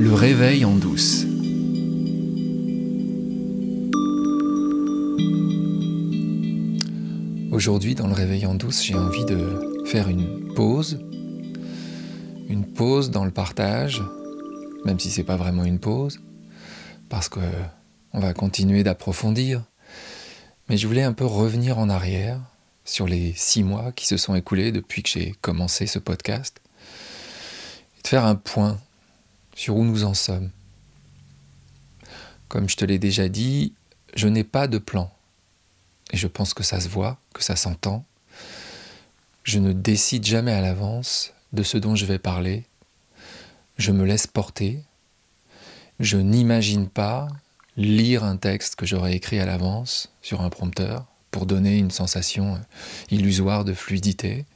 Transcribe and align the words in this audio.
Le 0.00 0.14
réveil 0.14 0.64
en 0.64 0.76
douce. 0.76 1.26
Aujourd'hui, 7.52 7.94
dans 7.94 8.06
le 8.06 8.14
réveil 8.14 8.46
en 8.46 8.54
douce, 8.54 8.82
j'ai 8.82 8.94
envie 8.94 9.26
de 9.26 9.84
faire 9.84 10.08
une 10.08 10.54
pause. 10.54 10.98
Une 12.48 12.64
pause 12.64 13.10
dans 13.10 13.26
le 13.26 13.30
partage, 13.30 14.02
même 14.86 14.98
si 14.98 15.10
c'est 15.10 15.22
pas 15.22 15.36
vraiment 15.36 15.64
une 15.64 15.78
pause, 15.78 16.18
parce 17.10 17.28
que 17.28 17.40
on 18.14 18.20
va 18.20 18.32
continuer 18.32 18.82
d'approfondir. 18.82 19.62
Mais 20.70 20.78
je 20.78 20.86
voulais 20.86 21.02
un 21.02 21.12
peu 21.12 21.26
revenir 21.26 21.78
en 21.78 21.90
arrière 21.90 22.40
sur 22.86 23.06
les 23.06 23.34
six 23.36 23.62
mois 23.62 23.92
qui 23.92 24.06
se 24.06 24.16
sont 24.16 24.34
écoulés 24.34 24.72
depuis 24.72 25.02
que 25.02 25.10
j'ai 25.10 25.34
commencé 25.42 25.86
ce 25.86 25.98
podcast, 25.98 26.58
et 27.98 28.02
de 28.02 28.08
faire 28.08 28.24
un 28.24 28.34
point 28.34 28.78
sur 29.60 29.76
où 29.76 29.84
nous 29.84 30.04
en 30.04 30.14
sommes. 30.14 30.48
Comme 32.48 32.70
je 32.70 32.78
te 32.78 32.84
l'ai 32.86 32.98
déjà 32.98 33.28
dit, 33.28 33.74
je 34.14 34.26
n'ai 34.26 34.42
pas 34.42 34.68
de 34.68 34.78
plan. 34.78 35.12
Et 36.12 36.16
je 36.16 36.28
pense 36.28 36.54
que 36.54 36.62
ça 36.62 36.80
se 36.80 36.88
voit, 36.88 37.18
que 37.34 37.42
ça 37.42 37.56
s'entend. 37.56 38.06
Je 39.44 39.58
ne 39.58 39.74
décide 39.74 40.24
jamais 40.24 40.52
à 40.52 40.62
l'avance 40.62 41.34
de 41.52 41.62
ce 41.62 41.76
dont 41.76 41.94
je 41.94 42.06
vais 42.06 42.18
parler. 42.18 42.64
Je 43.76 43.92
me 43.92 44.06
laisse 44.06 44.26
porter. 44.26 44.82
Je 45.98 46.16
n'imagine 46.16 46.88
pas 46.88 47.28
lire 47.76 48.24
un 48.24 48.38
texte 48.38 48.76
que 48.76 48.86
j'aurais 48.86 49.14
écrit 49.14 49.40
à 49.40 49.44
l'avance 49.44 50.10
sur 50.22 50.40
un 50.40 50.48
prompteur 50.48 51.04
pour 51.30 51.44
donner 51.44 51.76
une 51.76 51.90
sensation 51.90 52.58
illusoire 53.10 53.66
de 53.66 53.74
fluidité. 53.74 54.46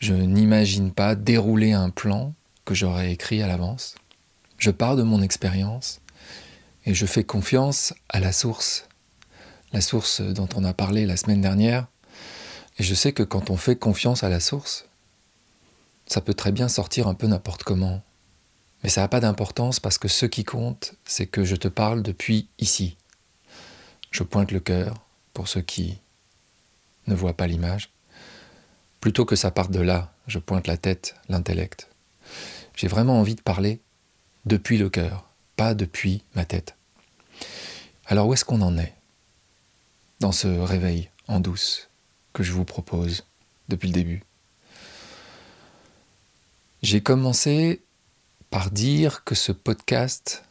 Je 0.00 0.14
n'imagine 0.14 0.90
pas 0.90 1.14
dérouler 1.14 1.70
un 1.70 1.90
plan 1.90 2.34
que 2.64 2.74
j'aurais 2.74 3.12
écrit 3.12 3.42
à 3.42 3.46
l'avance. 3.46 3.96
Je 4.58 4.70
pars 4.70 4.96
de 4.96 5.02
mon 5.02 5.22
expérience 5.22 6.00
et 6.84 6.94
je 6.94 7.06
fais 7.06 7.24
confiance 7.24 7.94
à 8.08 8.20
la 8.20 8.32
source, 8.32 8.86
la 9.72 9.80
source 9.80 10.20
dont 10.20 10.48
on 10.54 10.64
a 10.64 10.74
parlé 10.74 11.06
la 11.06 11.16
semaine 11.16 11.40
dernière. 11.40 11.86
Et 12.78 12.82
je 12.82 12.94
sais 12.94 13.12
que 13.12 13.22
quand 13.22 13.50
on 13.50 13.56
fait 13.56 13.76
confiance 13.76 14.22
à 14.22 14.28
la 14.28 14.40
source, 14.40 14.86
ça 16.06 16.20
peut 16.20 16.34
très 16.34 16.52
bien 16.52 16.68
sortir 16.68 17.08
un 17.08 17.14
peu 17.14 17.26
n'importe 17.26 17.62
comment. 17.62 18.02
Mais 18.82 18.88
ça 18.88 19.00
n'a 19.00 19.08
pas 19.08 19.20
d'importance 19.20 19.78
parce 19.78 19.98
que 19.98 20.08
ce 20.08 20.26
qui 20.26 20.44
compte, 20.44 20.94
c'est 21.04 21.26
que 21.26 21.44
je 21.44 21.56
te 21.56 21.68
parle 21.68 22.02
depuis 22.02 22.48
ici. 22.58 22.96
Je 24.10 24.22
pointe 24.22 24.50
le 24.50 24.60
cœur 24.60 24.94
pour 25.32 25.48
ceux 25.48 25.62
qui 25.62 25.98
ne 27.06 27.14
voient 27.14 27.36
pas 27.36 27.46
l'image. 27.46 27.90
Plutôt 29.00 29.24
que 29.24 29.36
ça 29.36 29.50
parte 29.50 29.70
de 29.70 29.80
là, 29.80 30.12
je 30.26 30.38
pointe 30.38 30.66
la 30.66 30.76
tête, 30.76 31.14
l'intellect. 31.28 31.91
J'ai 32.74 32.88
vraiment 32.88 33.18
envie 33.18 33.34
de 33.34 33.40
parler 33.42 33.80
depuis 34.44 34.78
le 34.78 34.90
cœur, 34.90 35.28
pas 35.56 35.74
depuis 35.74 36.22
ma 36.34 36.44
tête. 36.44 36.76
Alors 38.06 38.26
où 38.26 38.34
est-ce 38.34 38.44
qu'on 38.44 38.62
en 38.62 38.76
est 38.78 38.94
dans 40.20 40.32
ce 40.32 40.48
réveil 40.48 41.10
en 41.28 41.40
douce 41.40 41.88
que 42.32 42.42
je 42.42 42.52
vous 42.52 42.64
propose 42.64 43.24
depuis 43.68 43.88
le 43.88 43.94
début? 43.94 44.22
J'ai 46.82 47.00
commencé 47.00 47.82
par 48.50 48.70
dire 48.70 49.24
que 49.24 49.34
ce 49.34 49.52
podcast, 49.52 50.42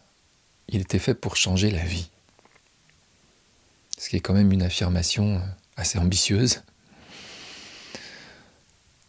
il 0.69 0.81
était 0.81 0.99
fait 0.99 1.13
pour 1.13 1.35
changer 1.35 1.69
la 1.69 1.83
vie. 1.83 2.09
Ce 3.97 4.09
qui 4.09 4.15
est 4.15 4.21
quand 4.21 4.33
même 4.33 4.51
une 4.51 4.63
affirmation 4.63 5.41
assez 5.75 5.99
ambitieuse. 5.99 6.63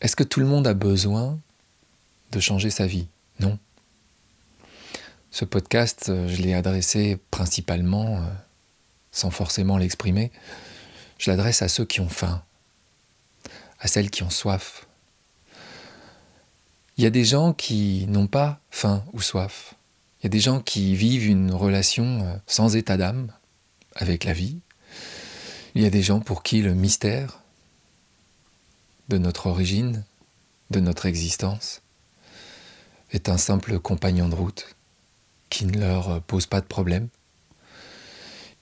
Est-ce 0.00 0.16
que 0.16 0.24
tout 0.24 0.40
le 0.40 0.46
monde 0.46 0.66
a 0.66 0.74
besoin 0.74 1.38
de 2.32 2.40
changer 2.40 2.70
sa 2.70 2.86
vie. 2.86 3.06
Non. 3.38 3.58
Ce 5.30 5.44
podcast, 5.44 6.06
euh, 6.08 6.28
je 6.28 6.42
l'ai 6.42 6.54
adressé 6.54 7.18
principalement, 7.30 8.16
euh, 8.16 8.26
sans 9.12 9.30
forcément 9.30 9.78
l'exprimer, 9.78 10.32
je 11.18 11.30
l'adresse 11.30 11.62
à 11.62 11.68
ceux 11.68 11.84
qui 11.84 12.00
ont 12.00 12.08
faim, 12.08 12.42
à 13.78 13.86
celles 13.86 14.10
qui 14.10 14.22
ont 14.22 14.30
soif. 14.30 14.86
Il 16.96 17.04
y 17.04 17.06
a 17.06 17.10
des 17.10 17.24
gens 17.24 17.52
qui 17.52 18.06
n'ont 18.08 18.26
pas 18.26 18.60
faim 18.70 19.04
ou 19.12 19.20
soif. 19.20 19.74
Il 20.20 20.24
y 20.24 20.26
a 20.26 20.30
des 20.30 20.40
gens 20.40 20.60
qui 20.60 20.94
vivent 20.94 21.26
une 21.26 21.52
relation 21.52 22.24
euh, 22.24 22.36
sans 22.46 22.76
état 22.76 22.96
d'âme 22.96 23.32
avec 23.94 24.24
la 24.24 24.32
vie. 24.32 24.60
Il 25.74 25.82
y 25.82 25.86
a 25.86 25.90
des 25.90 26.02
gens 26.02 26.20
pour 26.20 26.42
qui 26.42 26.62
le 26.62 26.74
mystère 26.74 27.40
de 29.08 29.18
notre 29.18 29.46
origine, 29.46 30.04
de 30.70 30.80
notre 30.80 31.06
existence, 31.06 31.82
est 33.12 33.28
un 33.28 33.38
simple 33.38 33.78
compagnon 33.78 34.28
de 34.28 34.34
route 34.34 34.74
qui 35.50 35.66
ne 35.66 35.78
leur 35.78 36.22
pose 36.22 36.46
pas 36.46 36.60
de 36.60 36.66
problème. 36.66 37.08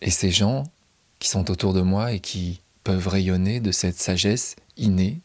Et 0.03 0.11
ces 0.11 0.31
gens 0.31 0.65
qui 1.19 1.29
sont 1.29 1.51
autour 1.51 1.73
de 1.73 1.83
moi 1.83 2.13
et 2.13 2.21
qui 2.21 2.61
peuvent 2.83 3.09
rayonner 3.09 3.61
de 3.61 3.73
cette 3.73 3.99
sagesse 3.99 4.57
innée, 4.77 5.21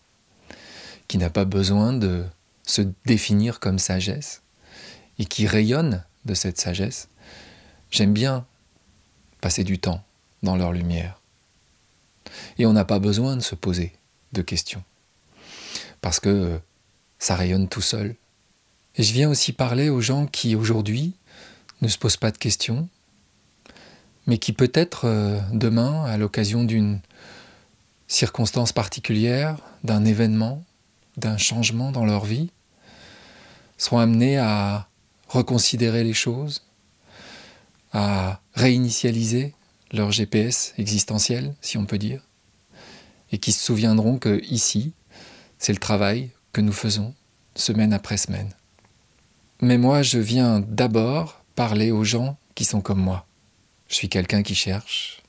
qui 1.07 1.17
n'a 1.17 1.29
pas 1.29 1.45
besoin 1.45 1.93
de 1.93 2.25
se 2.63 2.81
définir 3.05 3.59
comme 3.59 3.79
sagesse, 3.79 4.41
et 5.17 5.25
qui 5.25 5.47
rayonne 5.47 6.03
de 6.25 6.33
cette 6.33 6.59
sagesse, 6.59 7.07
j'aime 7.89 8.13
bien 8.13 8.45
passer 9.41 9.63
du 9.63 9.79
temps 9.79 10.03
dans 10.43 10.55
leur 10.55 10.71
lumière. 10.71 11.21
Et 12.57 12.65
on 12.65 12.73
n'a 12.73 12.85
pas 12.85 12.99
besoin 12.99 13.37
de 13.37 13.41
se 13.41 13.55
poser 13.55 13.93
de 14.33 14.41
questions, 14.41 14.83
parce 16.01 16.19
que 16.19 16.59
ça 17.17 17.35
rayonne 17.35 17.69
tout 17.69 17.81
seul, 17.81 18.15
et 18.97 19.03
je 19.03 19.13
viens 19.13 19.29
aussi 19.29 19.51
parler 19.51 19.89
aux 19.89 20.01
gens 20.01 20.25
qui 20.25 20.55
aujourd'hui 20.55 21.13
ne 21.81 21.87
se 21.87 21.97
posent 21.97 22.17
pas 22.17 22.31
de 22.31 22.37
questions, 22.37 22.87
mais 24.27 24.37
qui 24.37 24.53
peut-être 24.53 25.05
euh, 25.05 25.39
demain, 25.51 26.05
à 26.05 26.17
l'occasion 26.17 26.63
d'une 26.63 27.01
circonstance 28.07 28.71
particulière, 28.71 29.57
d'un 29.83 30.05
événement, 30.05 30.63
d'un 31.17 31.37
changement 31.37 31.91
dans 31.91 32.05
leur 32.05 32.25
vie, 32.25 32.51
seront 33.77 33.99
amenés 33.99 34.37
à 34.37 34.87
reconsidérer 35.27 36.03
les 36.03 36.13
choses, 36.13 36.63
à 37.91 38.39
réinitialiser 38.53 39.53
leur 39.91 40.11
GPS 40.11 40.73
existentiel, 40.77 41.53
si 41.61 41.77
on 41.77 41.85
peut 41.85 41.97
dire, 41.97 42.21
et 43.31 43.37
qui 43.37 43.51
se 43.51 43.63
souviendront 43.63 44.17
que 44.17 44.41
ici, 44.45 44.93
c'est 45.57 45.73
le 45.73 45.79
travail 45.79 46.31
que 46.53 46.61
nous 46.61 46.73
faisons 46.73 47.13
semaine 47.55 47.93
après 47.93 48.17
semaine. 48.17 48.53
Mais 49.61 49.77
moi, 49.77 50.01
je 50.01 50.19
viens 50.19 50.59
d'abord 50.59 51.41
parler 51.55 51.91
aux 51.91 52.03
gens 52.03 52.37
qui 52.55 52.65
sont 52.65 52.81
comme 52.81 52.99
moi. 52.99 53.25
Je 53.87 53.95
suis 53.95 54.09
quelqu'un 54.09 54.43
qui 54.43 54.55
cherche, 54.55 55.21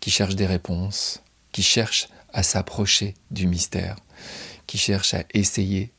qui 0.00 0.10
cherche 0.10 0.34
des 0.34 0.46
réponses, 0.46 1.22
qui 1.52 1.62
cherche 1.62 2.08
à 2.32 2.42
s'approcher 2.42 3.14
du 3.30 3.46
mystère, 3.46 3.96
qui 4.66 4.78
cherche 4.78 5.14
à 5.14 5.24
essayer 5.32 5.92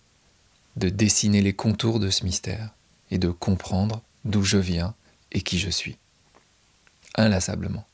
de 0.75 0.89
dessiner 0.89 1.41
les 1.41 1.53
contours 1.53 1.99
de 1.99 2.09
ce 2.09 2.25
mystère 2.25 2.69
et 3.11 3.17
de 3.17 3.29
comprendre 3.29 4.01
d'où 4.25 4.43
je 4.43 4.57
viens 4.57 4.93
et 5.31 5.41
qui 5.41 5.57
je 5.57 5.69
suis. 5.69 5.97
Inlassablement. 7.15 7.85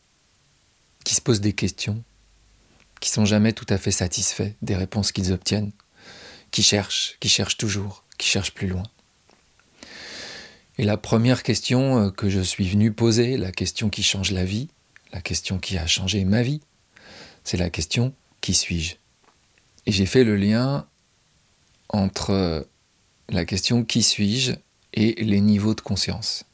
Qui 1.06 1.16
se 1.16 1.22
posent 1.22 1.42
des 1.42 1.54
questions, 1.54 2.04
qui 3.00 3.10
sont 3.10 3.26
jamais 3.26 3.54
tout 3.54 3.68
à 3.70 3.78
fait 3.78 3.92
satisfaits 3.92 4.52
des 4.62 4.76
réponses 4.76 5.12
qu'ils 5.12 5.32
obtiennent, 5.32 5.72
qui 6.52 6.64
cherchent, 6.64 7.18
qui 7.20 7.30
cherchent 7.30 7.58
toujours, 7.58 8.04
qui 8.18 8.28
cherchent 8.28 8.54
plus 8.54 8.68
loin. 8.68 8.84
Et 10.78 10.84
la 10.84 10.98
première 10.98 11.44
question 11.44 12.00
euh, 12.00 12.10
que 12.10 12.30
je 12.30 12.42
suis 12.42 12.68
venu 12.68 12.92
poser, 12.92 13.38
la 13.38 13.52
question 13.52 13.90
qui 13.90 14.04
change 14.04 14.32
la 14.32 14.46
vie, 14.46 14.70
la 15.12 15.22
question 15.22 15.60
qui 15.60 15.78
a 15.78 15.86
changé 15.86 16.26
ma 16.26 16.42
vie, 16.42 16.62
c'est 17.44 17.58
la 17.58 17.70
question 17.70 18.14
qui 18.42 18.54
suis-je? 18.54 18.96
Et 19.86 19.92
j'ai 19.92 20.06
fait 20.06 20.24
le 20.24 20.36
lien 20.36 20.88
entre 21.90 22.32
euh, 22.32 22.62
la 23.30 23.46
question 23.46 23.84
qui 23.84 24.02
suis-je? 24.02 24.54
et 24.94 25.16
les 25.24 25.42
niveaux 25.42 25.74
de 25.74 25.82
conscience. 25.82 26.46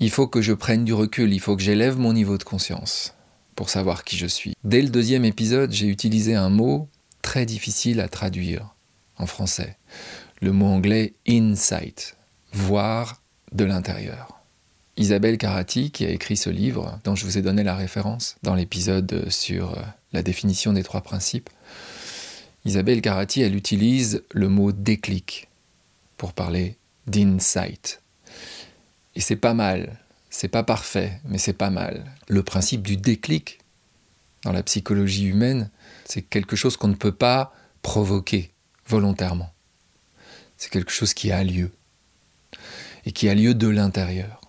Il 0.00 0.10
faut 0.10 0.26
que 0.26 0.42
je 0.42 0.52
prenne 0.52 0.84
du 0.84 0.92
recul, 0.92 1.32
il 1.32 1.40
faut 1.40 1.56
que 1.56 1.62
j'élève 1.62 1.98
mon 1.98 2.12
niveau 2.12 2.38
de 2.38 2.42
conscience 2.42 3.14
pour 3.54 3.70
savoir 3.70 4.04
qui 4.04 4.16
je 4.16 4.26
suis. 4.26 4.54
Dès 4.64 4.82
le 4.82 4.88
deuxième 4.88 5.24
épisode, 5.24 5.70
j'ai 5.70 5.86
utilisé 5.86 6.34
un 6.34 6.50
mot 6.50 6.88
très 7.22 7.46
difficile 7.46 8.00
à 8.00 8.08
traduire 8.08 8.74
en 9.16 9.26
français. 9.26 9.76
Le 10.40 10.50
mot 10.52 10.66
anglais 10.66 11.14
insight, 11.28 12.16
voir 12.52 13.22
de 13.54 13.64
l'intérieur. 13.64 14.40
Isabelle 14.96 15.38
Carati, 15.38 15.90
qui 15.90 16.04
a 16.04 16.10
écrit 16.10 16.36
ce 16.36 16.50
livre, 16.50 17.00
dont 17.04 17.16
je 17.16 17.24
vous 17.24 17.38
ai 17.38 17.42
donné 17.42 17.64
la 17.64 17.74
référence 17.74 18.36
dans 18.42 18.54
l'épisode 18.54 19.28
sur 19.28 19.72
euh, 19.72 19.82
la 20.12 20.22
définition 20.22 20.72
des 20.72 20.82
trois 20.82 21.00
principes, 21.00 21.50
Isabelle 22.64 23.02
Carati, 23.02 23.42
elle 23.42 23.56
utilise 23.56 24.22
le 24.32 24.48
mot 24.48 24.72
déclic 24.72 25.48
pour 26.16 26.32
parler 26.32 26.78
d'insight. 27.06 28.00
Et 29.14 29.20
c'est 29.20 29.36
pas 29.36 29.52
mal, 29.52 29.98
c'est 30.30 30.48
pas 30.48 30.62
parfait, 30.62 31.20
mais 31.24 31.38
c'est 31.38 31.52
pas 31.52 31.70
mal. 31.70 32.04
Le 32.28 32.42
principe 32.42 32.82
du 32.82 32.96
déclic 32.96 33.58
dans 34.44 34.52
la 34.52 34.62
psychologie 34.62 35.26
humaine, 35.26 35.70
c'est 36.04 36.22
quelque 36.22 36.56
chose 36.56 36.76
qu'on 36.76 36.88
ne 36.88 36.94
peut 36.94 37.12
pas 37.12 37.52
provoquer 37.82 38.52
volontairement. 38.86 39.52
C'est 40.56 40.70
quelque 40.70 40.92
chose 40.92 41.14
qui 41.14 41.32
a 41.32 41.44
lieu. 41.44 41.70
Et 43.06 43.12
qui 43.12 43.28
a 43.28 43.34
lieu 43.34 43.54
de 43.54 43.68
l'intérieur. 43.68 44.40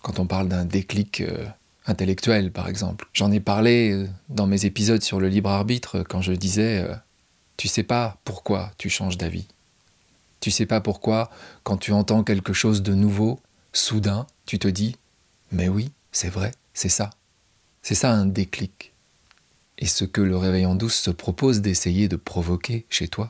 Quand 0.00 0.18
on 0.18 0.26
parle 0.26 0.48
d'un 0.48 0.64
déclic 0.64 1.20
euh, 1.20 1.46
intellectuel, 1.86 2.52
par 2.52 2.68
exemple. 2.68 3.08
J'en 3.12 3.32
ai 3.32 3.40
parlé 3.40 3.92
euh, 3.92 4.08
dans 4.28 4.46
mes 4.46 4.64
épisodes 4.64 5.02
sur 5.02 5.20
le 5.20 5.28
libre 5.28 5.50
arbitre 5.50 6.02
quand 6.02 6.22
je 6.22 6.32
disais 6.32 6.78
euh, 6.78 6.94
Tu 7.56 7.68
sais 7.68 7.82
pas 7.82 8.18
pourquoi 8.24 8.72
tu 8.78 8.88
changes 8.88 9.18
d'avis. 9.18 9.46
Tu 10.40 10.50
sais 10.50 10.66
pas 10.66 10.80
pourquoi, 10.80 11.30
quand 11.62 11.76
tu 11.76 11.92
entends 11.92 12.24
quelque 12.24 12.52
chose 12.52 12.82
de 12.82 12.94
nouveau, 12.94 13.40
soudain, 13.72 14.26
tu 14.46 14.58
te 14.58 14.68
dis 14.68 14.96
Mais 15.50 15.68
oui, 15.68 15.92
c'est 16.10 16.30
vrai, 16.30 16.52
c'est 16.74 16.88
ça. 16.88 17.10
C'est 17.82 17.94
ça 17.94 18.12
un 18.12 18.26
déclic. 18.26 18.92
Et 19.78 19.86
ce 19.86 20.04
que 20.04 20.20
le 20.20 20.36
réveil 20.36 20.66
en 20.66 20.74
douce 20.74 20.94
se 20.94 21.10
propose 21.10 21.60
d'essayer 21.60 22.08
de 22.08 22.16
provoquer 22.16 22.86
chez 22.88 23.08
toi, 23.08 23.28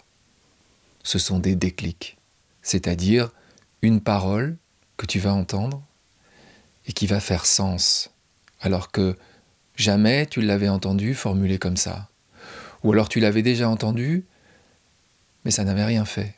ce 1.03 1.19
sont 1.19 1.39
des 1.39 1.55
déclics. 1.55 2.19
C'est-à-dire 2.63 3.31
une 3.83 4.01
parole 4.01 4.57
que 4.97 5.07
tu 5.07 5.19
vas 5.19 5.33
entendre 5.33 5.83
et 6.87 6.93
qui 6.93 7.07
va 7.07 7.21
faire 7.21 7.47
sens, 7.47 8.11
alors 8.61 8.91
que 8.91 9.17
jamais 9.77 10.27
tu 10.27 10.41
l'avais 10.41 10.69
entendu 10.69 11.15
formulé 11.15 11.59
comme 11.59 11.77
ça. 11.77 12.09
Ou 12.83 12.93
alors 12.93 13.09
tu 13.09 13.21
l'avais 13.21 13.43
déjà 13.43 13.69
entendu, 13.69 14.25
mais 15.45 15.51
ça 15.51 15.65
n'avait 15.65 15.85
rien 15.85 16.05
fait. 16.05 16.35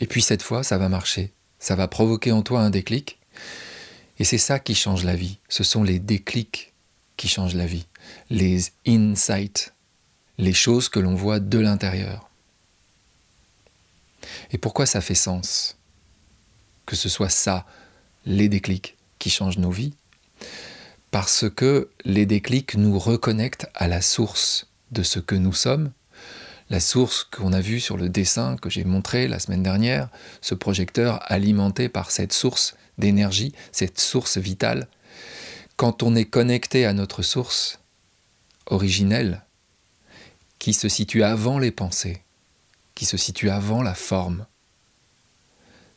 Et 0.00 0.06
puis 0.06 0.22
cette 0.22 0.42
fois, 0.42 0.62
ça 0.62 0.78
va 0.78 0.88
marcher, 0.88 1.32
ça 1.58 1.74
va 1.76 1.88
provoquer 1.88 2.32
en 2.32 2.42
toi 2.42 2.60
un 2.60 2.70
déclic, 2.70 3.18
et 4.18 4.24
c'est 4.24 4.38
ça 4.38 4.58
qui 4.58 4.74
change 4.74 5.04
la 5.04 5.16
vie, 5.16 5.38
ce 5.48 5.64
sont 5.64 5.82
les 5.82 5.98
déclics 5.98 6.72
qui 7.16 7.28
changent 7.28 7.54
la 7.54 7.66
vie, 7.66 7.86
les 8.30 8.72
insights, 8.86 9.72
les 10.38 10.52
choses 10.52 10.88
que 10.88 11.00
l'on 11.00 11.14
voit 11.14 11.40
de 11.40 11.58
l'intérieur. 11.58 12.28
Et 14.52 14.58
pourquoi 14.58 14.86
ça 14.86 15.00
fait 15.00 15.14
sens? 15.14 15.77
Que 16.88 16.96
ce 16.96 17.10
soit 17.10 17.28
ça, 17.28 17.66
les 18.24 18.48
déclics, 18.48 18.96
qui 19.18 19.28
changent 19.28 19.58
nos 19.58 19.70
vies, 19.70 19.92
parce 21.10 21.44
que 21.50 21.90
les 22.06 22.24
déclics 22.24 22.76
nous 22.76 22.98
reconnectent 22.98 23.66
à 23.74 23.88
la 23.88 24.00
source 24.00 24.68
de 24.90 25.02
ce 25.02 25.18
que 25.18 25.34
nous 25.34 25.52
sommes, 25.52 25.92
la 26.70 26.80
source 26.80 27.24
qu'on 27.24 27.52
a 27.52 27.60
vue 27.60 27.80
sur 27.80 27.98
le 27.98 28.08
dessin 28.08 28.56
que 28.56 28.70
j'ai 28.70 28.84
montré 28.84 29.28
la 29.28 29.38
semaine 29.38 29.62
dernière, 29.62 30.08
ce 30.40 30.54
projecteur 30.54 31.20
alimenté 31.30 31.90
par 31.90 32.10
cette 32.10 32.32
source 32.32 32.74
d'énergie, 32.96 33.52
cette 33.70 34.00
source 34.00 34.38
vitale. 34.38 34.88
Quand 35.76 36.02
on 36.02 36.16
est 36.16 36.24
connecté 36.24 36.86
à 36.86 36.94
notre 36.94 37.20
source 37.20 37.80
originelle, 38.64 39.44
qui 40.58 40.72
se 40.72 40.88
situe 40.88 41.22
avant 41.22 41.58
les 41.58 41.70
pensées, 41.70 42.22
qui 42.94 43.04
se 43.04 43.18
situe 43.18 43.50
avant 43.50 43.82
la 43.82 43.94
forme, 43.94 44.46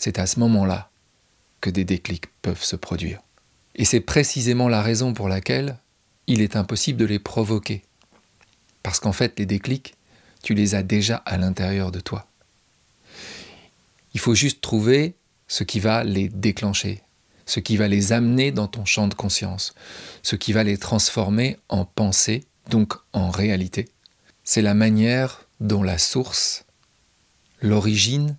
c'est 0.01 0.17
à 0.17 0.25
ce 0.25 0.39
moment-là 0.39 0.89
que 1.61 1.69
des 1.69 1.85
déclics 1.85 2.25
peuvent 2.41 2.63
se 2.63 2.75
produire. 2.75 3.21
Et 3.75 3.85
c'est 3.85 3.99
précisément 3.99 4.67
la 4.67 4.81
raison 4.81 5.13
pour 5.13 5.29
laquelle 5.29 5.77
il 6.25 6.41
est 6.41 6.55
impossible 6.55 6.97
de 6.97 7.05
les 7.05 7.19
provoquer. 7.19 7.83
Parce 8.81 8.99
qu'en 8.99 9.11
fait, 9.11 9.37
les 9.37 9.45
déclics, 9.45 9.93
tu 10.41 10.55
les 10.55 10.73
as 10.73 10.81
déjà 10.81 11.17
à 11.17 11.37
l'intérieur 11.37 11.91
de 11.91 11.99
toi. 11.99 12.25
Il 14.15 14.19
faut 14.19 14.33
juste 14.33 14.61
trouver 14.61 15.13
ce 15.47 15.63
qui 15.63 15.79
va 15.79 16.03
les 16.03 16.29
déclencher, 16.29 17.03
ce 17.45 17.59
qui 17.59 17.77
va 17.77 17.87
les 17.87 18.11
amener 18.11 18.51
dans 18.51 18.67
ton 18.67 18.85
champ 18.85 19.07
de 19.07 19.13
conscience, 19.13 19.75
ce 20.23 20.35
qui 20.35 20.51
va 20.51 20.63
les 20.63 20.79
transformer 20.79 21.57
en 21.69 21.85
pensée, 21.85 22.43
donc 22.71 22.93
en 23.13 23.29
réalité. 23.29 23.87
C'est 24.43 24.63
la 24.63 24.73
manière 24.73 25.45
dont 25.59 25.83
la 25.83 25.99
source, 25.99 26.65
l'origine, 27.61 28.35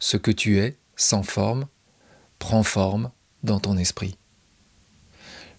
ce 0.00 0.16
que 0.16 0.30
tu 0.30 0.58
es, 0.58 0.76
sans 0.96 1.22
forme, 1.22 1.68
prend 2.38 2.62
forme 2.62 3.10
dans 3.44 3.60
ton 3.60 3.76
esprit. 3.76 4.16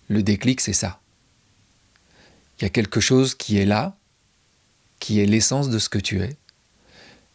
Le 0.09 0.23
déclic, 0.23 0.59
c'est 0.59 0.73
ça. 0.73 0.99
Il 2.59 2.63
y 2.63 2.65
a 2.65 2.69
quelque 2.69 2.99
chose 2.99 3.33
qui 3.33 3.57
est 3.57 3.65
là, 3.65 3.95
qui 4.99 5.19
est 5.19 5.25
l'essence 5.25 5.69
de 5.69 5.79
ce 5.79 5.89
que 5.89 5.97
tu 5.97 6.21
es, 6.21 6.35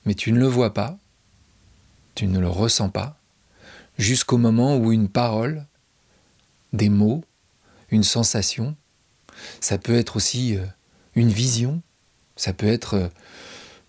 mais 0.05 0.14
tu 0.14 0.31
ne 0.31 0.38
le 0.38 0.47
vois 0.47 0.75
pas, 0.75 0.99
tu 2.14 2.26
ne 2.26 2.38
le 2.38 2.49
ressens 2.49 2.91
pas, 2.91 3.19
jusqu'au 3.99 4.37
moment 4.37 4.76
où 4.76 4.93
une 4.93 5.09
parole, 5.09 5.67
des 6.73 6.88
mots, 6.88 7.25
une 7.91 8.05
sensation, 8.05 8.76
ça 9.61 9.79
peut 9.79 9.97
être 9.97 10.17
aussi 10.17 10.56
euh, 10.56 10.64
une 11.14 11.31
vision, 11.31 11.82
ça 12.37 12.52
peut 12.52 12.67
être 12.67 12.94
euh, 12.94 13.09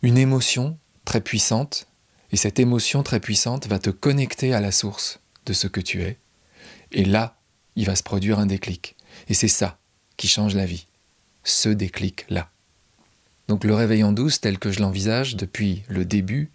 une 0.02 0.18
émotion 0.18 0.78
très 1.06 1.22
puissante, 1.22 1.88
et 2.31 2.38
cette 2.38 2.59
émotion 2.59 3.03
très 3.03 3.19
puissante 3.19 3.68
va 3.68 3.79
te 3.79 3.89
connecter 3.89 4.53
à 4.53 4.59
la 4.59 4.71
source 4.71 5.19
de 5.45 5.53
ce 5.53 5.68
que 5.68 5.79
tu 5.79 6.03
es. 6.03 6.18
Et 6.91 7.06
là, 7.06 7.38
il 7.75 7.85
va 7.85 7.95
se 7.95 8.03
produire 8.03 8.39
un 8.39 8.45
déclic. 8.45 8.95
Et 9.29 9.33
c'est 9.33 9.47
ça 9.47 9.79
qui 10.18 10.27
change 10.27 10.56
la 10.56 10.65
vie. 10.65 10.88
Ce 11.44 11.69
déclic-là. 11.69 12.50
Donc 13.47 13.63
le 13.63 13.74
réveil 13.74 14.03
en 14.03 14.12
douce, 14.12 14.41
tel 14.41 14.59
que 14.59 14.71
je 14.71 14.81
l'envisage 14.81 15.35
depuis 15.35 15.83
le 15.88 16.03
début, 16.03 16.51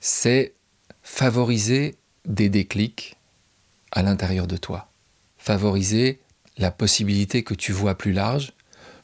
c'est 0.00 0.54
favoriser 1.02 1.96
des 2.24 2.48
déclics 2.48 3.16
à 3.90 4.02
l'intérieur 4.02 4.46
de 4.46 4.56
toi. 4.56 4.90
Favoriser 5.36 6.20
la 6.56 6.70
possibilité 6.70 7.42
que 7.42 7.54
tu 7.54 7.72
vois 7.72 7.96
plus 7.96 8.12
large, 8.12 8.52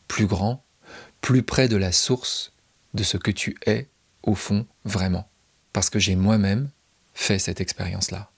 plus 0.09 0.27
grand, 0.27 0.65
plus 1.21 1.43
près 1.43 1.69
de 1.69 1.77
la 1.77 1.93
source 1.93 2.53
de 2.95 3.03
ce 3.03 3.17
que 3.17 3.31
tu 3.31 3.57
es 3.67 3.89
au 4.23 4.35
fond 4.35 4.67
vraiment. 4.85 5.29
Parce 5.75 5.91
que 5.91 5.99
j'ai 5.99 6.17
moi-même 6.17 6.71
fait 7.13 7.39
cette 7.39 7.61
expérience-là 7.61 8.31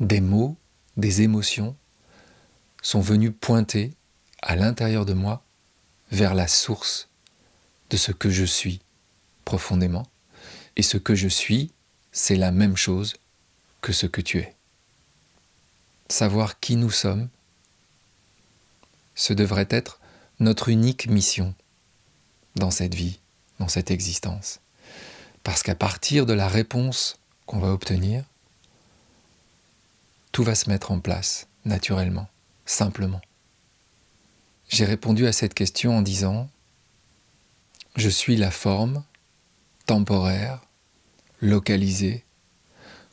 des 0.00 0.20
mots, 0.20 0.56
des 0.96 1.22
émotions 1.22 1.76
sont 2.82 3.00
venus 3.00 3.32
pointer 3.40 3.94
à 4.42 4.56
l'intérieur 4.56 5.06
de 5.06 5.14
moi 5.14 5.42
vers 6.10 6.34
la 6.34 6.48
source 6.48 7.08
de 7.90 7.96
ce 7.96 8.12
que 8.12 8.30
je 8.30 8.44
suis 8.44 8.80
profondément. 9.44 10.06
Et 10.76 10.82
ce 10.82 10.96
que 10.96 11.14
je 11.14 11.28
suis, 11.28 11.70
c'est 12.12 12.36
la 12.36 12.50
même 12.50 12.76
chose 12.76 13.14
que 13.80 13.92
ce 13.92 14.06
que 14.06 14.20
tu 14.20 14.38
es. 14.38 14.54
Savoir 16.08 16.60
qui 16.60 16.76
nous 16.76 16.90
sommes, 16.90 17.28
ce 19.14 19.32
devrait 19.32 19.68
être 19.70 20.00
notre 20.40 20.68
unique 20.68 21.06
mission 21.06 21.54
dans 22.56 22.70
cette 22.70 22.94
vie, 22.94 23.20
dans 23.60 23.68
cette 23.68 23.90
existence. 23.90 24.60
Parce 25.44 25.62
qu'à 25.62 25.74
partir 25.74 26.26
de 26.26 26.32
la 26.32 26.48
réponse 26.48 27.18
qu'on 27.46 27.60
va 27.60 27.68
obtenir, 27.68 28.24
tout 30.32 30.42
va 30.42 30.54
se 30.56 30.68
mettre 30.68 30.90
en 30.90 30.98
place, 30.98 31.46
naturellement, 31.64 32.28
simplement. 32.66 33.20
J'ai 34.68 34.86
répondu 34.86 35.26
à 35.26 35.32
cette 35.32 35.54
question 35.54 35.98
en 35.98 36.02
disant 36.02 36.48
Je 37.94 38.08
suis 38.08 38.36
la 38.36 38.50
forme 38.50 39.04
temporaire, 39.86 40.60
localisée, 41.40 42.24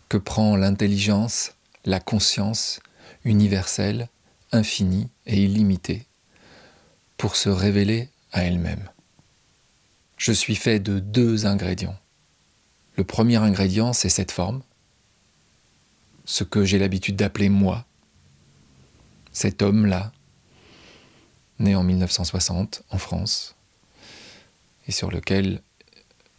que 0.08 0.18
prend 0.18 0.56
l'intelligence, 0.56 1.52
la 1.84 2.00
conscience 2.00 2.80
universelle, 3.26 4.08
infinie 4.54 5.10
et 5.26 5.44
illimitée, 5.44 6.08
pour 7.18 7.36
se 7.36 7.50
révéler 7.50 8.10
à 8.32 8.44
elle-même. 8.44 8.90
Je 10.18 10.32
suis 10.32 10.56
fait 10.56 10.80
de 10.80 11.00
deux 11.00 11.46
ingrédients. 11.46 11.98
Le 12.98 13.04
premier 13.04 13.38
ingrédient, 13.38 13.94
c'est 13.94 14.10
cette 14.10 14.32
forme, 14.32 14.62
ce 16.26 16.44
que 16.44 16.66
j'ai 16.66 16.78
l'habitude 16.78 17.16
d'appeler 17.16 17.50
moi, 17.50 17.86
cet 19.32 19.62
homme-là, 19.62 20.12
né 21.60 21.76
en 21.76 21.84
1960 21.84 22.84
en 22.90 22.98
France, 22.98 23.56
et 24.88 24.92
sur 24.92 25.10
lequel 25.10 25.62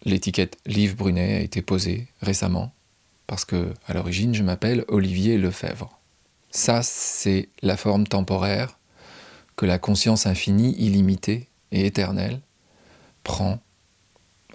l'étiquette 0.04 0.58
Livre 0.66 0.96
Brunet 0.96 1.36
a 1.36 1.40
été 1.40 1.62
posée 1.62 2.08
récemment, 2.20 2.72
parce 3.26 3.44
que 3.44 3.72
à 3.86 3.94
l'origine 3.94 4.34
je 4.34 4.42
m'appelle 4.42 4.84
Olivier 4.88 5.38
Lefebvre. 5.38 5.98
Ça, 6.50 6.82
c'est 6.82 7.48
la 7.62 7.78
forme 7.78 8.06
temporaire 8.06 8.78
que 9.56 9.64
la 9.64 9.78
conscience 9.78 10.26
infinie, 10.26 10.74
illimitée 10.78 11.48
et 11.70 11.86
éternelle 11.86 12.40
prend 13.24 13.58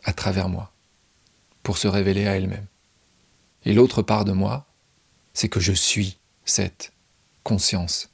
à 0.04 0.14
travers 0.14 0.48
moi 0.48 0.72
pour 1.68 1.78
se 1.78 1.90
révéler 1.90 2.26
à 2.28 2.38
elle-même. 2.38 2.66
Et 3.66 3.74
l'autre 3.74 4.02
part 4.02 4.24
de 4.24 4.32
moi, 4.32 4.66
c'est 5.34 5.50
que 5.50 5.60
je 5.60 5.74
suis 5.74 6.18
cette 6.46 6.94
conscience 7.44 8.10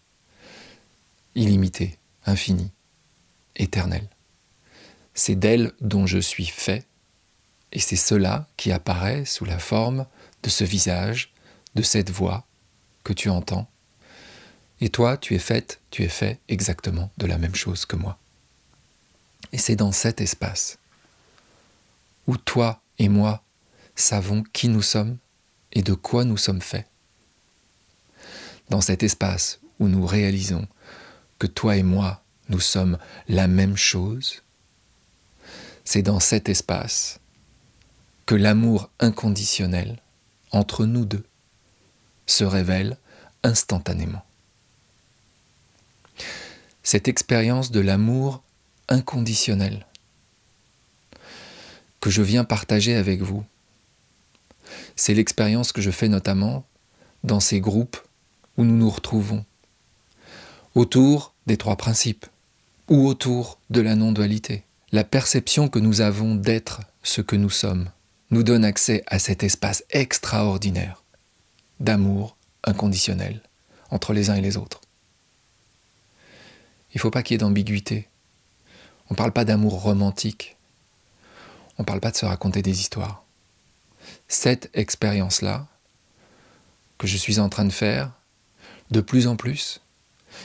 illimitée, 1.36 2.00
infinie, 2.26 2.72
éternelle. 3.56 4.10
C'est 5.14 5.36
d'elle 5.36 5.72
dont 5.82 6.08
je 6.08 6.18
suis 6.18 6.48
fait, 6.48 6.88
et 7.72 7.80
c'est 7.80 7.96
cela 7.96 8.48
qui 8.58 8.72
apparaît 8.72 9.24
sous 9.24 9.46
la 9.46 9.60
forme 9.60 10.08
de 10.42 10.50
ce 10.50 10.64
visage, 10.64 11.32
de 11.76 11.84
cette 11.84 12.10
voix 12.10 12.48
que 13.04 13.14
tu 13.14 13.30
entends. 13.30 13.70
Et 14.82 14.90
toi, 14.90 15.16
tu 15.16 15.36
es 15.36 15.40
faite, 15.40 15.80
tu 15.92 16.02
es 16.02 16.10
fait 16.10 16.40
exactement 16.48 17.12
de 17.20 17.28
la 17.28 17.38
même 17.38 17.54
chose 17.54 17.86
que 17.86 17.98
moi. 17.98 18.18
Et 19.52 19.60
c'est 19.60 19.76
dans 19.76 19.92
cet 19.92 20.22
espace 20.22 20.80
où 22.26 22.36
toi 22.36 22.83
et 23.00 23.10
moi 23.10 23.44
savons 23.96 24.44
qui 24.54 24.68
nous 24.68 24.82
sommes 24.82 25.18
et 25.72 25.82
de 25.82 25.94
quoi 25.94 26.26
nous 26.26 26.38
sommes 26.38 26.62
faits. 26.62 26.88
Dans 28.70 28.82
cet 28.82 29.04
espace 29.04 29.60
où 29.80 29.88
nous 29.88 30.06
réalisons 30.06 30.68
que 31.40 31.48
toi 31.48 31.76
et 31.76 31.84
moi, 31.84 32.24
nous 32.50 32.60
sommes 32.60 32.98
la 33.28 33.48
même 33.48 33.78
chose, 33.78 34.44
c'est 35.84 36.02
dans 36.02 36.20
cet 36.20 36.50
espace 36.50 37.20
que 38.26 38.36
l'amour 38.36 38.90
inconditionnel 39.00 40.02
entre 40.52 40.86
nous 40.86 41.06
deux 41.06 41.26
se 42.26 42.44
révèle 42.44 42.98
instantanément. 43.44 44.24
Cette 46.84 47.08
expérience 47.08 47.72
de 47.72 47.80
l'amour 47.80 48.44
inconditionnel 48.88 49.86
que 52.04 52.10
je 52.10 52.22
viens 52.22 52.44
partager 52.44 52.96
avec 52.96 53.22
vous, 53.22 53.46
c'est 54.98 55.14
l'expérience 55.14 55.72
que 55.72 55.82
je 55.82 55.90
fais 55.90 56.10
notamment 56.10 56.66
dans 57.24 57.40
ces 57.40 57.62
groupes 57.62 57.96
où 58.58 58.66
nous 58.66 58.76
nous 58.76 58.90
retrouvons, 58.90 59.46
autour 60.76 61.34
des 61.48 61.56
trois 61.56 61.78
principes, 61.78 62.26
ou 62.90 63.08
autour 63.08 63.58
de 63.70 63.80
la 63.80 63.96
non-dualité. 63.96 64.66
La 64.92 65.06
perception 65.06 65.70
que 65.70 65.80
nous 65.80 66.02
avons 66.02 66.36
d'être 66.36 66.82
ce 67.04 67.22
que 67.22 67.38
nous 67.38 67.50
sommes 67.50 67.90
nous 68.32 68.44
donne 68.44 68.66
accès 68.66 69.06
à 69.08 69.18
cet 69.18 69.42
espace 69.42 69.86
extraordinaire 69.90 71.06
d'amour 71.80 72.36
inconditionnel 72.66 73.40
entre 73.92 74.12
les 74.12 74.30
uns 74.30 74.36
et 74.36 74.42
les 74.42 74.58
autres. 74.58 74.82
Il 76.94 76.98
ne 76.98 77.00
faut 77.00 77.12
pas 77.12 77.24
qu'il 77.24 77.36
y 77.36 77.36
ait 77.36 77.38
d'ambiguïté. 77.38 78.10
On 79.10 79.14
ne 79.14 79.18
parle 79.18 79.32
pas 79.32 79.46
d'amour 79.46 79.82
romantique. 79.82 80.58
On 81.78 81.84
ne 81.84 81.86
parle 81.86 82.00
pas 82.00 82.12
de 82.12 82.18
se 82.18 82.26
raconter 82.26 82.62
des 82.62 82.80
histoires. 82.80 83.24
Cette 84.28 84.70
expérience-là, 84.74 85.68
que 86.98 87.08
je 87.08 87.18
suis 87.18 87.40
en 87.40 87.50
train 87.50 87.66
de 87.66 87.72
faire, 87.72 88.12
de 88.92 89.02
plus 89.02 89.28
en 89.28 89.36
plus, 89.36 89.82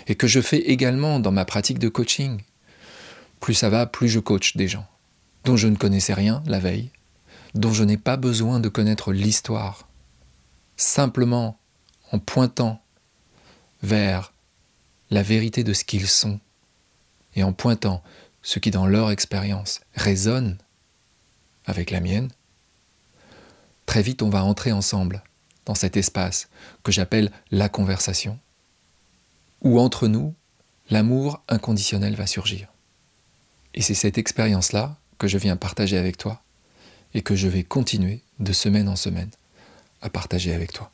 et 0.06 0.14
que 0.14 0.26
je 0.26 0.40
fais 0.40 0.58
également 0.58 1.20
dans 1.20 1.32
ma 1.32 1.44
pratique 1.44 1.78
de 1.78 1.88
coaching. 1.88 2.42
Plus 3.40 3.54
ça 3.54 3.68
va, 3.68 3.86
plus 3.86 4.08
je 4.08 4.20
coach 4.20 4.56
des 4.56 4.68
gens 4.68 4.86
dont 5.44 5.56
je 5.56 5.68
ne 5.68 5.76
connaissais 5.76 6.14
rien 6.14 6.42
la 6.46 6.58
veille, 6.58 6.90
dont 7.54 7.72
je 7.72 7.84
n'ai 7.84 7.96
pas 7.96 8.18
besoin 8.18 8.60
de 8.60 8.68
connaître 8.68 9.12
l'histoire. 9.12 9.88
Simplement 10.76 11.58
en 12.12 12.18
pointant 12.18 12.82
vers 13.82 14.34
la 15.10 15.22
vérité 15.22 15.64
de 15.64 15.72
ce 15.72 15.84
qu'ils 15.84 16.06
sont 16.06 16.40
et 17.34 17.42
en 17.42 17.52
pointant 17.52 18.02
ce 18.42 18.58
qui 18.58 18.70
dans 18.70 18.86
leur 18.86 19.10
expérience 19.10 19.80
résonne 19.94 20.58
avec 21.68 21.92
la 21.92 22.00
mienne, 22.00 22.30
très 23.86 24.02
vite 24.02 24.22
on 24.22 24.30
va 24.30 24.42
entrer 24.42 24.72
ensemble 24.72 25.22
dans 25.66 25.74
cet 25.74 25.96
espace 25.96 26.48
que 26.82 26.90
j'appelle 26.90 27.30
la 27.50 27.68
conversation 27.68 28.38
où 29.60 29.78
entre 29.78 30.08
nous, 30.08 30.34
l'amour 30.90 31.42
inconditionnel 31.48 32.14
va 32.14 32.26
surgir. 32.26 32.68
Et 33.74 33.82
c'est 33.82 33.94
cette 33.94 34.18
expérience-là 34.18 34.96
que 35.18 35.28
je 35.28 35.36
viens 35.36 35.56
partager 35.56 35.98
avec 35.98 36.16
toi 36.16 36.42
et 37.12 37.22
que 37.22 37.36
je 37.36 37.48
vais 37.48 37.64
continuer 37.64 38.22
de 38.38 38.52
semaine 38.52 38.88
en 38.88 38.96
semaine 38.96 39.30
à 40.00 40.08
partager 40.08 40.54
avec 40.54 40.72
toi. 40.72 40.90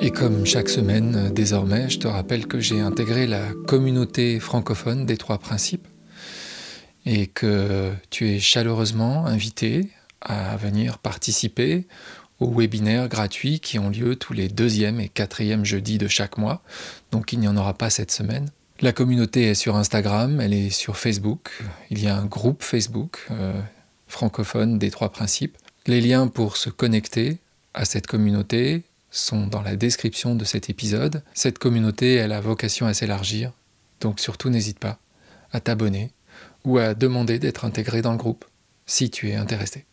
Et 0.00 0.10
comme 0.10 0.46
chaque 0.46 0.68
semaine, 0.68 1.32
désormais, 1.32 1.88
je 1.88 1.98
te 1.98 2.06
rappelle 2.06 2.46
que 2.46 2.60
j'ai 2.60 2.80
intégré 2.80 3.26
la 3.26 3.52
communauté 3.66 4.38
francophone 4.38 5.06
des 5.06 5.16
trois 5.16 5.38
principes 5.38 5.88
et 7.06 7.28
que 7.28 7.92
tu 8.10 8.28
es 8.28 8.40
chaleureusement 8.40 9.26
invité 9.26 9.88
à 10.20 10.56
venir 10.56 10.98
participer 10.98 11.86
aux 12.40 12.52
webinaires 12.52 13.08
gratuits 13.08 13.60
qui 13.60 13.78
ont 13.78 13.88
lieu 13.88 14.16
tous 14.16 14.32
les 14.32 14.48
deuxième 14.48 15.00
et 15.00 15.08
quatrième 15.08 15.64
jeudis 15.64 15.98
de 15.98 16.08
chaque 16.08 16.36
mois. 16.36 16.62
Donc 17.12 17.32
il 17.32 17.38
n'y 17.38 17.48
en 17.48 17.56
aura 17.56 17.74
pas 17.74 17.88
cette 17.88 18.10
semaine. 18.10 18.50
La 18.80 18.92
communauté 18.92 19.44
est 19.44 19.54
sur 19.54 19.76
Instagram, 19.76 20.40
elle 20.40 20.52
est 20.52 20.68
sur 20.68 20.98
Facebook. 20.98 21.62
Il 21.90 22.02
y 22.02 22.08
a 22.08 22.16
un 22.16 22.26
groupe 22.26 22.62
Facebook 22.62 23.26
euh, 23.30 23.58
francophone 24.06 24.78
des 24.78 24.90
trois 24.90 25.10
principes. 25.10 25.56
Les 25.86 26.00
liens 26.00 26.26
pour 26.26 26.58
se 26.58 26.68
connecter 26.68 27.38
à 27.72 27.84
cette 27.86 28.06
communauté 28.06 28.82
sont 29.10 29.46
dans 29.46 29.62
la 29.62 29.76
description 29.76 30.34
de 30.34 30.44
cet 30.44 30.68
épisode. 30.68 31.22
Cette 31.32 31.58
communauté, 31.58 32.16
elle 32.16 32.32
a 32.32 32.40
vocation 32.40 32.86
à 32.86 32.92
s'élargir. 32.92 33.52
Donc 34.00 34.20
surtout 34.20 34.50
n'hésite 34.50 34.78
pas 34.78 34.98
à 35.52 35.60
t'abonner 35.60 36.10
ou 36.66 36.78
à 36.78 36.94
demander 36.94 37.38
d'être 37.38 37.64
intégré 37.64 38.02
dans 38.02 38.12
le 38.12 38.18
groupe 38.18 38.44
si 38.84 39.08
tu 39.08 39.30
es 39.30 39.36
intéressé. 39.36 39.86